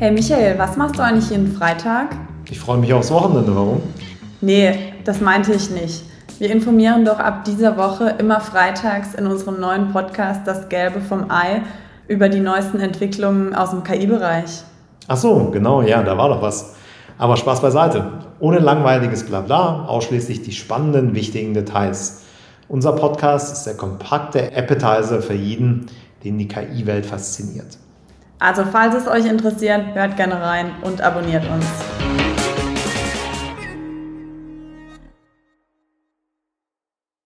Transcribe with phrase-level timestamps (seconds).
[0.00, 2.14] Hey Michael, was machst du eigentlich jeden Freitag?
[2.48, 3.52] Ich freue mich aufs Wochenende.
[3.56, 3.82] Warum?
[4.40, 6.04] Nee, das meinte ich nicht.
[6.38, 11.32] Wir informieren doch ab dieser Woche immer freitags in unserem neuen Podcast Das Gelbe vom
[11.32, 11.62] Ei
[12.06, 14.62] über die neuesten Entwicklungen aus dem KI-Bereich.
[15.08, 16.76] Ach so, genau, ja, da war doch was.
[17.18, 18.04] Aber Spaß beiseite.
[18.38, 22.22] Ohne langweiliges Blabla, ausschließlich die spannenden, wichtigen Details.
[22.68, 25.86] Unser Podcast ist der kompakte Appetizer für jeden,
[26.22, 27.78] den die KI-Welt fasziniert.
[28.40, 31.97] Also falls es euch interessiert, hört gerne rein und abonniert uns.